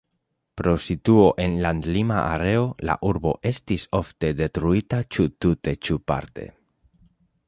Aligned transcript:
Pro 0.59 0.71
situo 0.85 1.25
en 1.43 1.57
landlima 1.65 2.15
areo 2.29 2.63
la 2.89 2.95
urbo 3.09 3.33
estis 3.49 3.85
ofte 3.99 4.31
detruita 4.41 5.03
ĉu 5.17 5.27
tute 5.45 5.75
ĉu 5.89 5.99
parte. 6.13 6.47